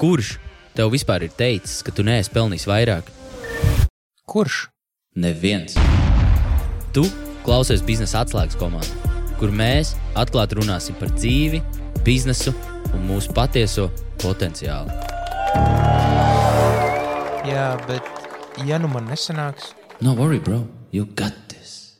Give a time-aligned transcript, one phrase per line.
[0.00, 0.38] Kurš
[0.76, 3.08] tev vispār ir teicis, ka tu neesi pelnījis vairāk?
[4.30, 4.62] Kurš?
[5.20, 5.74] Neviens.
[6.94, 7.04] Tu
[7.44, 11.60] klausies biznesa atslēgas komandā, kur mēs atklāti runāsim par dzīvi,
[12.06, 12.54] biznesu
[12.94, 13.88] un mūsu patieso
[14.22, 14.94] potenciālu.
[17.50, 20.62] Jā, bet ja nu man nesanāks, No worry, bro,
[20.96, 21.98] you got this.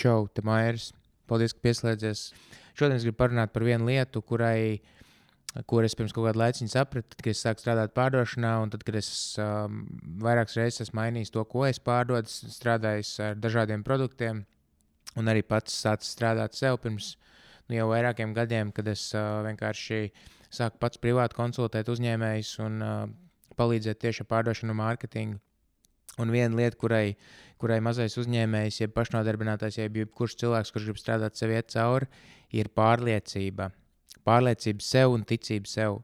[0.00, 0.94] čau, te Mairis.
[1.28, 2.30] Paldies, ka pieslēdzies.
[2.72, 4.80] Šodien es gribu parunāt par vienu lietu, kurai,
[5.66, 8.98] kur es pirms kaut kāda laika sapratu, kad es sāku strādāt pārdošanā, un tad, kad
[9.00, 9.10] es
[9.42, 9.82] um,
[10.22, 14.44] vairākas reizes esmu mainījis to, ko es pārdodu, strādājis ar dažādiem produktiem,
[15.18, 17.16] un arī pats sācis strādāt sev pirms
[17.66, 20.04] nu, jau vairākiem gadiem, kad es uh, vienkārši
[20.54, 23.04] sāku pats privāti konsultēt uzņēmējus un uh,
[23.58, 25.40] palīdzēt tieši ar pārdošanu un mārketingu.
[26.20, 27.16] Un viena lieta, kurai,
[27.62, 32.10] kurai mazais uzņēmējs, jeb pašnodarbinātais, jeb jebkurš cilvēks, kurš grib strādāt sev iet cauri,
[32.54, 33.70] ir pārliecība.
[34.26, 36.00] Pārliecība sev un ticība sev.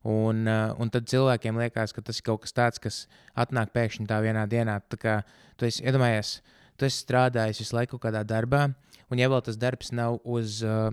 [0.00, 3.02] Un, uh, un tad cilvēkiem liekas, ka tas ir kaut kas tāds, kas
[3.36, 4.78] atnāk pēkšņi tā vienā dienā.
[4.88, 5.16] Tā kā
[5.60, 6.38] tu esi iedomājies,
[6.80, 8.70] tu esi strādājis visu laiku kādā darbā,
[9.12, 10.88] un ja vēl tas darbs nav uz, uh,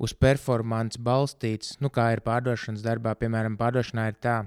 [0.00, 4.38] uz performance balstīts, nu, kā ir pārdošanas darbā, piemēram, pārdošanā ir tā,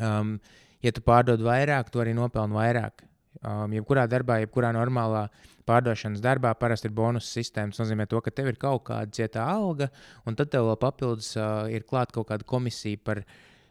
[0.00, 0.38] um,
[0.80, 3.04] ja tu pārdod vairāk, tu arī nopelni vairāk.
[3.38, 5.28] Um, jebkurā darbā, jebkurā normālā
[5.68, 7.74] pārdošanas darbā parasti ir bonus sistēma.
[7.74, 9.90] Tas nozīmē, to, ka tev ir kaut kāda cieta alga,
[10.26, 13.22] un tad tev vēl papildus uh, ir klāta kaut kāda komisija par,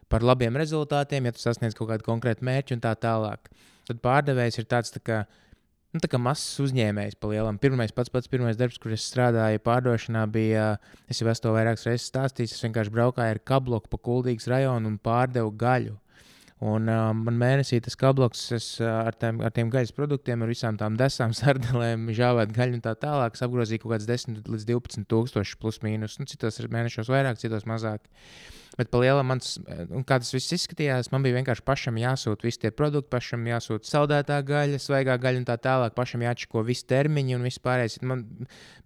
[0.08, 3.50] par labiem rezultātiem, ja tu sasniedz kaut kādu konkrētu mērķu un tā tālāk.
[3.88, 5.22] Tad pārdevējs ir tāds tā kā,
[5.94, 7.60] nu, tā kā mazs uzņēmējs pa lielam.
[7.60, 10.74] Pirmais, pats, pats pirmais darbs, kur es strādāju pārdošanā, bija,
[11.08, 14.92] es jau esmu to vairākas reizes stāstījis, es vienkārši braukāju ar kabloku pa Kuldīgas rajonu
[14.92, 15.96] un pārdevu gaļu.
[16.58, 20.50] Un uh, man mēnesī tas kabloks es, uh, ar, tiem, ar tiem gaļas produktiem, ar
[20.50, 23.38] visām tām desām, sardelēm, žāvēt gaļu un tā tālāk.
[23.38, 26.18] Es apgrozīju kaut kāds 10 līdz 12 tūkstoši plus mīnus.
[26.18, 28.10] Nu, citos mēnešos vairāk, citos mazāk.
[28.78, 29.56] Bet par lielu mans,
[29.90, 33.90] un kā tas viss izskatījās, man bija vienkārši pašam jāsūta visi tie produkti, pašam jāsūta
[33.90, 35.96] saldētā gaļa, svaigā gaļa un tā tālāk.
[35.98, 37.98] Pašam jāčako visi termiņi un viss pārējais.
[38.06, 38.22] Man,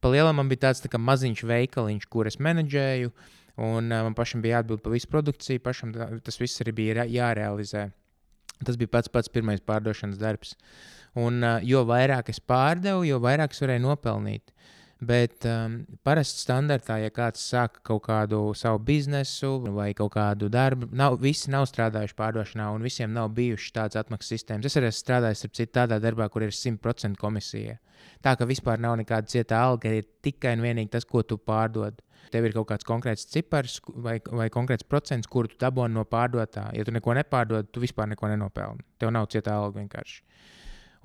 [0.01, 3.13] pa lielu man bija tāds tā maziņš veikaliņš, kur es menedžēju.
[3.61, 5.93] Un uh, man pašam bija jāatbild par visu produkciju, pašam
[6.25, 7.91] tas viss arī bija jārealizē.
[8.63, 10.55] Tas bija pats pats pirmais pārdošanas darbs.
[11.19, 14.55] Un, uh, jo vairāk es pārdevu, jo vairāk es varēju nopelnīt.
[15.03, 20.87] Bet um, parasti standartā, ja kāds sāk kaut kādu savu biznesu vai kaut kādu darbu,
[20.95, 24.69] nav, visi nav strādājuši pārdošanā, un visiem nav bijušas tādas atmaksas sistēmas.
[24.71, 27.81] Es arī esmu strādājis ar citu tādā darbā, kur ir 100% komisija.
[28.23, 31.99] Tā ka vispār nav nekāda cieta alga, ir tikai un vienīgi tas, ko tu pārdod.
[32.33, 36.69] Tev ir kaut kāds konkrēts cipars vai, vai konkrēts procents, kuru tu dabūji no pārdotā.
[36.77, 38.85] Ja tu neko nepārdod, tu vispār neko nenopelni.
[39.03, 40.21] Tev nav cieta alga vienkārši.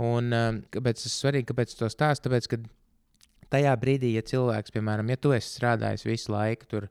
[0.05, 2.29] Un um, kāpēc tas ir svarīgi, kāpēc to stāstu?
[2.29, 2.61] Tāpēc, ka
[3.53, 6.89] tajā brīdī, ja cilvēks, piemēram, ja tu esi strādājis visu laiku tur.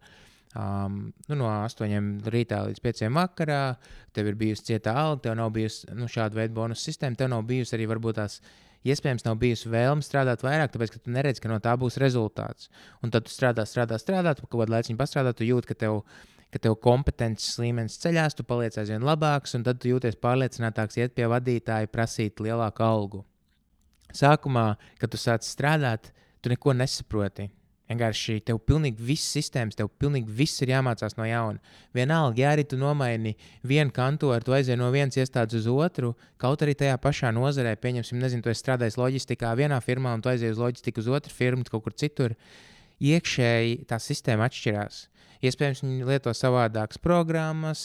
[0.56, 3.76] Um, nu, no 8 rītā līdz 5 vakarā,
[4.16, 7.42] tev ir bijusi cieta alga, tev nav bijusi nu, šāda veida bonus sistēma, tev nav
[7.44, 8.38] bijusi arī varbūt tās
[8.84, 12.70] iespējams nav bijusi vēlme strādāt vairāk, tāpēc, ka tu neredzi, ka no tā būs rezultāts.
[13.02, 16.02] Un tad tu strādā, strādā, strādā, tu kaut kādu laiku pastrādā, tu jūti, ka tev,
[16.54, 21.16] ka tev kompetences līmenis ceļās, tu paliec aizvien labāks, un tad tu jūties pārliecinātāks, iet
[21.16, 23.24] pie vadītāja, prasīt lielāku algu.
[24.14, 27.50] Sākumā, kad tu sāc strādāt, tu neko nesaproti.
[27.86, 31.60] Vienkārši tev pilnīgi viss sistēmas, tev pilnīgi viss ir jāmācās no jauna.
[31.94, 36.64] Vienalga, ja arī tu nomaini vienu kantoru, tu aizej no vienas iestādes uz otru, kaut
[36.66, 40.56] arī tajā pašā nozarē, pieņemsim, nezinu, tu esi strādājis loģistikā vienā firmā un tu aizej
[40.56, 42.34] uz loģistiku uz otru firmu, kaut kur citur.
[43.06, 45.04] Iekšēji tā sistēma atšķirās.
[45.44, 47.80] Iespējams, viņi lieto savādākas programmas,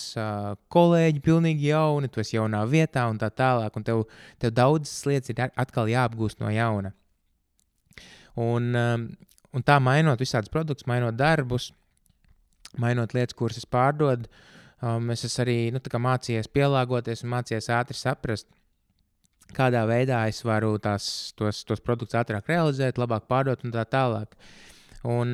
[0.72, 3.76] kolēģi pilnīgi jauni, tu esi jaunā vietā un tā tālāk.
[3.76, 4.06] Un tev,
[4.40, 6.94] tev daudzas lietas ir at- atkal jāapgūst no jauna.
[8.40, 9.10] Un, um,
[9.56, 11.72] un tā mainot visādus produktus, mainot darbus,
[12.80, 14.30] mainot lietas, kuras es pārdodu,
[14.82, 18.48] um, es esmu arī nu, mācījies pielāgoties un mācījies ātri saprast,
[19.56, 24.38] kādā veidā es varu tās, tos, tos produktus ātrāk realizēt, labāk pārdot un tā tālāk.
[25.08, 25.34] Un,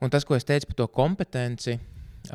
[0.00, 1.78] un tas, ko es teicu par to kompetenci,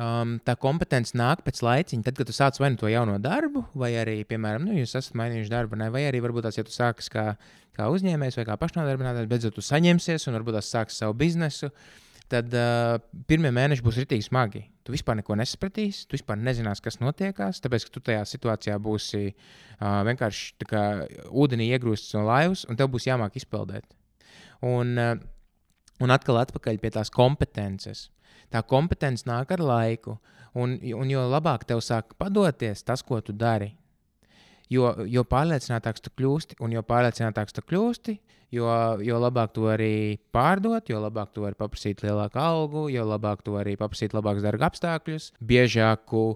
[0.00, 3.66] um, tā kompetence nāk pēc laiciņa, tad, kad tu sāc vai nu to jauno darbu,
[3.78, 6.74] vai arī, piemēram, nu, jūs esat mainījuši darbu, ne, vai arī varbūt tās, ja tu
[6.74, 7.26] sāksi kā,
[7.76, 11.72] kā uzņēmējs vai kā pašnodarbinātājs, beidzot tu saņemsies un varbūt tās sāksi savu biznesu.
[12.26, 12.96] Tad uh,
[13.30, 14.64] pirmie mēneši būs rītīgi smagi.
[14.82, 17.60] Tu vispār neko nesapratīsi, tu vispār nezināsi, kas notiekās.
[17.62, 20.82] Tāpēc, ka tu tajā situācijā būsi uh, vienkārši kā
[21.30, 23.86] ūdenī iegrūsts no laivas, un tev būs jāmāk izpeldēt.
[24.66, 25.14] Un, uh,
[26.02, 28.08] un atkal atpakaļ pie tās kompetences.
[28.52, 30.18] Tā kompetence nāk ar laiku,
[30.54, 33.72] un, un jo labāk tev sāk padoties tas, ko tu dari,
[34.72, 38.16] jo, jo pārliecinātāks tu kļūsti, un jo pārliecinātāks tu kļūsti,
[38.56, 38.68] jo,
[39.02, 43.56] jo labāk tu vari pārdot, jo labāk tu vari paprasīt lielāku algu, jo labāk tu
[43.56, 46.26] vari paprasīt labākus darba apstākļus, biežāku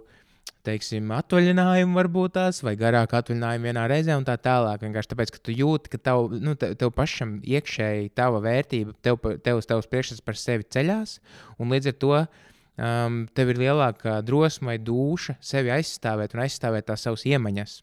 [0.67, 4.83] teiksim, atvaļinājumu, varbūt tās, vai garāku atvaļinājumu vienā reizē, un tā tālāk.
[4.85, 9.21] Vienkārši tāpēc, ka tu jūti, ka tev, nu, tev, tev pašam iekšēji tava vērtība, tev,
[9.45, 11.19] tev, tevs priekšstats par sevi ceļās,
[11.59, 16.91] un līdz ar to um, tev ir lielāka drosme vai dūša sevi aizstāvēt un aizstāvēt
[16.91, 17.81] tās savas iemaņas.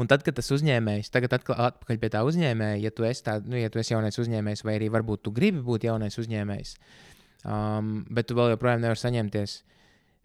[0.00, 3.56] Un tad, kad tas uzņēmējs, tagad atpakaļ pie tā uzņēmēja, ja tu esi, tā, nu,
[3.56, 6.74] ja tu esi jaunais uzņēmējs, vai arī varbūt tu gribi būt jaunais uzņēmējs,
[7.48, 9.56] um, bet tu vēl joprojām nevari saņemties.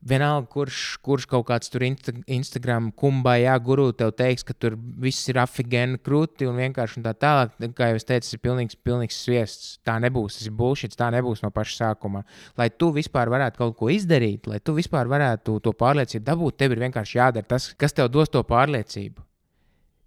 [0.05, 5.25] Vienalga, kurš, kurš kaut kāds tur insta, Instagram kumbājā guru tev teiks, ka tur viss
[5.31, 7.55] ir afigēni krūti un vienkārši un tā tālāk.
[7.73, 9.75] Kā jau es teicu, ir pilnīgs, pilnīgs sviests.
[9.87, 12.21] Tā nebūs, tas ir bullshit, tā nebūs no paša sākuma.
[12.59, 16.75] Lai tu vispār varētu kaut ko izdarīt, lai tu vispār varētu to pārliecību dabūt, tev
[16.75, 19.25] ir vienkārši jādara tas, kas tev dos to pārliecību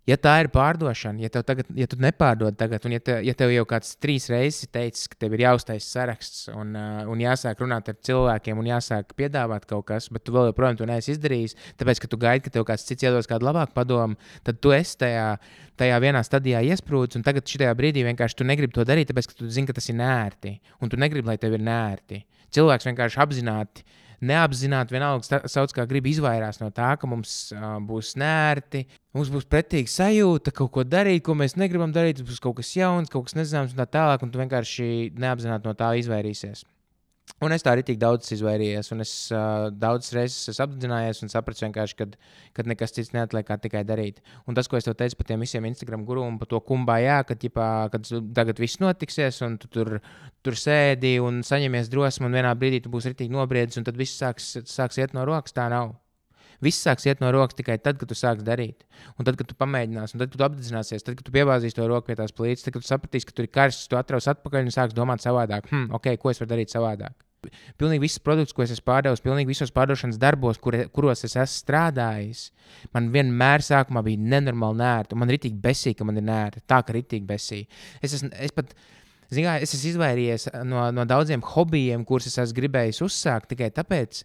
[0.08, 3.52] ja tā ir pārdošana, ja, tagad, ja tu nepārdod tagad, un ja, te, ja tev
[3.52, 7.90] jau kāds trīs reizes teicis, ka tev ir jāuztais saraksts un, uh, un jāsāk runāt
[7.92, 12.02] ar cilvēkiem un jāsāk piedāvāt kaut kas, bet tu vēl joprojām to neesi izdarījis, tāpēc
[12.04, 15.28] ka tu gaidi, ka tev kāds cits iedos kādu labāku padomu, tad tu esi tajā,
[15.78, 19.38] tajā vienā stadijā iesprūdis, un tagad šajā brīdī vienkārši tu negribi to darīt, tāpēc ka
[19.42, 22.24] tu zini, ka tas ir nērti, un tu negribi, lai tev ir nērti.
[22.54, 23.84] Cilvēks vienkārši apzināti
[24.24, 28.84] neapzināti, vienalga sauc, kā grib izvairās no tā, ka mums uh, būs nērti,
[29.16, 33.12] mums būs pretīga sajūta, kaut ko darīt, ko mēs negribam darīt, būs kaut kas jauns,
[33.12, 36.64] kaut kas nezināms un tā tālāk, un tu vienkārši neapzināti no tā izvairīsies.
[37.38, 41.68] Un es tā arī tik daudz izvairījos, un es uh, daudzas reizes apzinājies un sapratu,
[41.70, 41.84] ka
[42.56, 44.18] kad nekas cits neatliek, kā tikai darīt.
[44.50, 47.38] Un tas, ko es teicu par tiem visiem Instagram gurūm, par to kumbā, jā, kad,
[47.38, 50.00] ģipā, kad tagad viss notiksies, un tu tur,
[50.42, 54.18] tur sēdi un saņemies drosmi, un vienā brīdī tu būsi ritīgi nobriedis, un tad viss
[54.18, 55.54] sāks, sāks iet no rokas.
[55.54, 55.94] Tā nav.
[56.58, 58.82] Viss sāks iet no rokas tikai tad, kad tu sāksi darīt.
[59.14, 61.86] Un tad, kad tu pamēģināsi, un tad, kad tu apzināsies, tad, kad tu piebāzīsi to
[61.86, 64.66] roku pie tās plīts, tad, kad tu sapratīsi, ka tur ir karsts, tu atraus atpakaļ
[64.66, 65.70] un sāks domāt savādāk.
[65.70, 67.27] Hmm, ok, ko es varu darīt savādāk?
[67.78, 71.46] Pilnīgi visus produktus, ko es esmu pārdevis, pilnīgi visos pārdošanas darbos, kur, kuros es esmu
[71.52, 72.48] strādājis,
[72.94, 75.18] man vienmēr sākumā bija nenormāli nērti.
[75.18, 76.64] Man ir rītīgi besīgi, ka man ir nērti.
[76.66, 77.68] Tā kā rītīgi besīgi.
[78.02, 78.74] Es, esmu, es pat.
[79.28, 84.22] Kā, es esmu izvairījies no, no daudziem hobijiem, kurus es esmu gribējis uzsākt tikai tāpēc,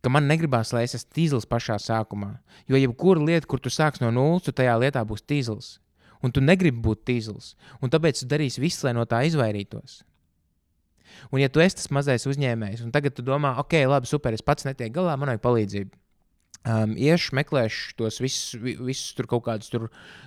[0.00, 2.36] ka man negribās, lai es esmu tīzlis pašā sākumā.
[2.70, 5.74] Jo jebkura lieta, kur tu sāksi no nulles, tu tajā lietā būs tīzlis.
[6.22, 7.54] Un tu negribi būt tīzlis.
[7.82, 10.04] Un tāpēc tu darīsi visu, lai no tā izvairītos.
[11.30, 14.44] Un, ja tu esi tas mazais uzņēmējs, un tagad tu domā, ok, labi, super, es
[14.44, 16.00] pats netieku galā, man vajag palīdzību.
[16.60, 19.86] Um, iešu, meklēšu tos visus, visus tur kaut kādus tur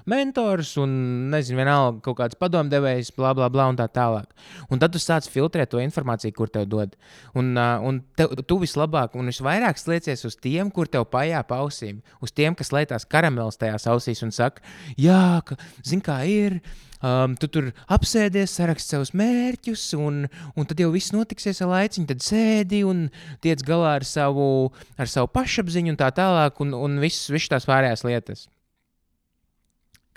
[0.10, 0.90] mentors, un
[1.30, 4.32] nezinu, vienalga kaut kāds padomdevējs, bla, bla, bla, un tā tālāk.
[4.74, 6.96] Un tad tu sāc filtrēt to informāciju, kur tev dod.
[7.38, 12.02] Un, uh, un tev, tu vislabāk un visvairāk sliecies uz tiem, kur tev pajā pausīm,
[12.18, 14.66] uz tiem, kas lietās karamelis tajās ausīs un saka,
[14.98, 16.64] jā, ka, zin kā ir
[17.04, 20.24] um, tu tur apsēdies, sarakst savus mērķus, un,
[20.56, 22.08] un tad jau viss notiksies ar laiciņu.
[22.10, 23.06] Tad sēdi un
[23.44, 27.68] tiec galā ar savu, ar savu pašapziņu un tā tālāk, un, un viss, viss tās
[27.70, 28.48] pārējās lietas.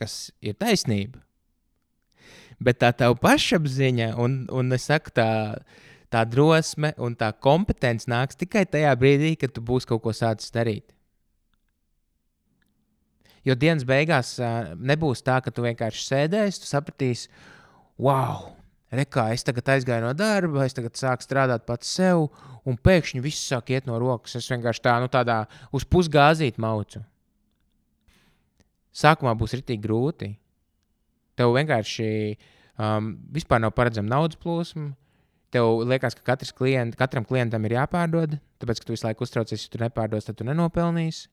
[0.01, 1.23] Kas ir taisnība.
[2.63, 5.29] Bet tā tava pašapziņa, un, un es saku, tā,
[6.13, 10.55] tā drosme un tā kompetence nāks tikai tajā brīdī, kad tu būsi kaut ko sācis
[10.55, 10.96] darīt.
[13.47, 17.29] Jo dienas beigās uh, nebūs tā, ka tu vienkārši sēdēsi, tu sapratīsi,
[18.03, 18.49] wow,
[18.91, 22.27] rekā, es tagad aizgāju no darba, es tagad sāku strādāt pats sev,
[22.67, 24.35] un pēkšņi viss sāk iet no rokas.
[24.41, 27.05] Es vienkārši tā, nu, tādā uz pusgāzīt maucu.
[28.97, 30.31] Sākumā būs ritīgi grūti.
[31.37, 32.09] Tev vienkārši
[32.81, 34.95] um, vispār nav paredzama naudas plūsma.
[35.53, 39.73] Tev liekas, ka klient, katram klientam ir jāpārdod, tāpēc, ka tu visu laiku uztraucies, ja
[39.73, 41.29] tu nepārdos, tad tu nenopelnīsi.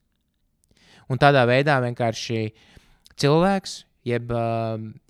[1.11, 2.45] Un tādā veidā vienkārši
[3.19, 3.75] cilvēks,
[4.07, 4.31] jeb,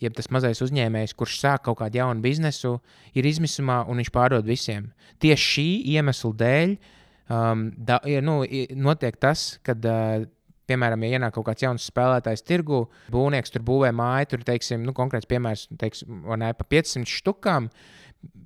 [0.01, 2.77] jeb tas mazais uzņēmējs, kurš sāk kaut kādu jaunu biznesu,
[3.17, 4.91] ir izmisumā un viņš pārdod visiem.
[5.23, 8.41] Tieši šī iemesla dēļ um, da, nu,
[8.75, 9.83] notiek tas, kad.
[9.83, 10.29] Uh,
[10.63, 14.93] Piemēram, ja ienāk kaut kāds jauns spēlētājs tirgu, būvnieks tur būvē māju, tur, teiksim, nu,
[14.95, 17.67] konkrēts piemērs, teiksim, ne, pa 500 štukām.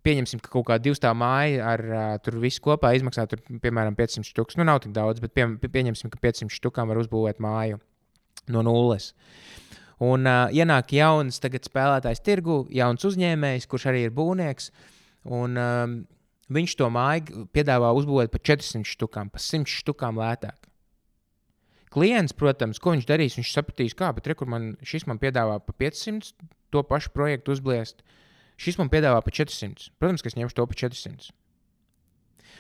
[0.08, 1.82] Pieņemsim, ka kaut kāda divstāvā māja ar
[2.24, 4.56] tur visu kopā izmaksā, tur, piemēram, 500 štukus.
[4.56, 7.82] Nu, nav tik daudz, bet pie, pieņemsim, ka 500 štukām var uzbūvēt māju
[8.54, 9.12] no nulles.
[10.08, 14.70] Un uh, ienāk jauns spēlētājs tirgu, jauns uzņēmējs, kurš arī ir būvnieks.
[15.36, 15.98] Un, um,
[16.56, 20.70] viņš to māju piedāvā uzbūvēt par 400 štukām, par 100 štukām lētāk.
[21.92, 25.76] Klients, protams, ko viņš darīs, viņš sapratīs, kā, bet rekur man šis man piedāvā par
[25.82, 26.32] 500
[26.72, 28.06] to pašu projektu uzbliest.
[28.06, 28.14] Uh,
[28.58, 29.92] Šis man piedāvā par 400.
[30.02, 31.30] Protams, ka es ņemšu to par 400.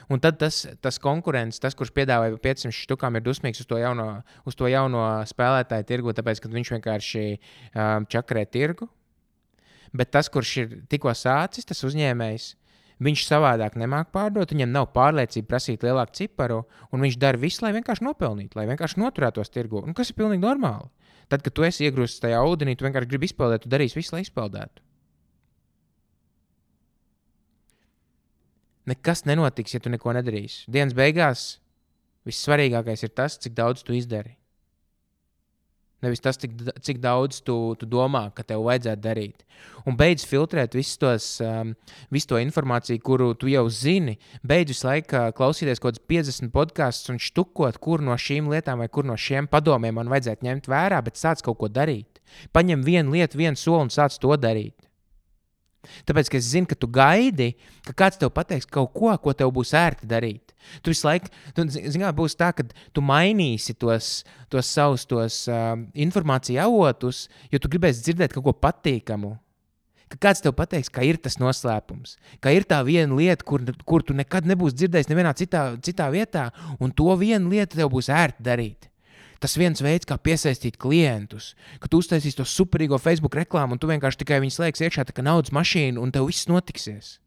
[0.07, 4.05] Un tad tas, tas konkurents, tas, kurš piedāvāja 500 štukām, ir dusmīgs uz to jauno,
[4.47, 8.87] uz to jauno spēlētāju tirgu, tāpēc, ka viņš vienkārši um, čakarē tirgu.
[9.97, 12.47] Bet tas, kurš ir tikko sācis, tas uzņēmējs,
[13.03, 16.63] viņš savādāk nemāķi pārdot, viņam nav pārliecība prasīt lielāku ciparu,
[16.93, 19.83] un viņš dara visu, lai vienkārši nopelnītu, lai vienkārši noturētos tirgu.
[19.83, 20.87] Un kas ir pilnīgi normāli.
[21.27, 24.23] Tad, kad tu esi iegrūstis tajā ūdenī, tu vienkārši gribi izpeldēt, tu darīsi visu, lai
[24.23, 24.86] izpeldētu.
[28.87, 30.65] Nekas nenotiks, ja tu neko nedarīsi.
[30.71, 31.47] Dienas beigās
[32.27, 34.37] vissvarīgākais ir tas, cik daudz tu izdari.
[36.05, 36.51] Nevis tas, cik,
[36.85, 39.41] cik daudz tu, tu domā, ka tev vajadzētu darīt.
[39.89, 41.71] Un beidz filtrēt visu, tos, um,
[42.13, 44.13] visu to informāciju, kuru tu jau zini.
[44.45, 48.85] Beidz visu laiku uh, klausīties kaut kādus 50 podkāstus un štukot, kur no šīm lietām
[48.85, 52.21] vai kur no šiem padomiem man vajadzētu ņemt vērā, bet sāc kaut ko darīt.
[52.53, 54.86] Paņem vienu lietu, vienu soli un sāc to darīt.
[56.07, 57.53] Tāpēc, ka es zinu, ka tu gaidi,
[57.87, 60.53] ka kāds tev pateiks kaut ko, ko tev būs ērti darīt.
[60.83, 62.65] Tu visu laiku, tu, zinām, būs tā, ka
[62.95, 68.55] tu mainīsi tos, tos savus tos, uh, informāciju avotus, jo tu gribēsi dzirdēt kaut ko
[68.67, 69.35] patīkamu.
[70.07, 74.05] Ka kāds tev pateiks, ka ir tas noslēpums, ka ir tā viena lieta, kur, kur
[74.07, 76.47] tu nekad nebūsi dzirdējis nevienā citā, citā vietā,
[76.79, 78.86] un to vienu lietu tev būs ērti darīt.
[79.43, 81.51] Tas viens veids, kā piesaistīt klientus,
[81.81, 85.13] ka tu uztaisīsi to superīgo Facebook reklāmu, un tu vienkārši tikai viņus liekas iekšā, tā
[85.13, 87.17] kā naudas mašīna, un tev viss notiksies.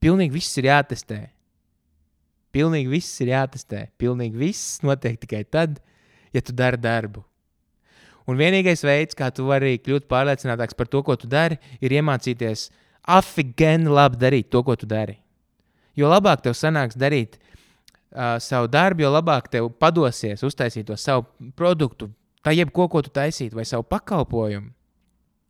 [0.00, 1.22] Pilnīgi viss ir jātestē.
[2.52, 3.86] Pilnīgi viss ir jātestē.
[4.00, 5.80] Pilnīgi viss notiek tikai tad,
[6.34, 7.24] ja tu dari darbu.
[8.28, 12.68] Un vienīgais veids, kā tu vari kļūt pārliecinātāks par to, ko tu dari, ir iemācīties
[13.10, 15.16] afigēni labi darīt to, ko tu dari.
[15.98, 17.40] Jo labāk tev sanāks darīt
[18.12, 21.26] uh, savu darbu, jo labāk tev padosies uztaisīt to savu
[21.56, 22.10] produktu,
[22.44, 24.70] tā jebko, ko tu taisītu, vai savu pakalpojumu,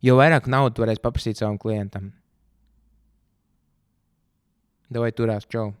[0.01, 2.11] jo vairāk naudas varēs paprasīt savam klientam.
[4.91, 5.71] Vai turās, čau!